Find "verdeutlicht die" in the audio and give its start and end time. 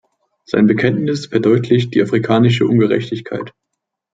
1.27-2.01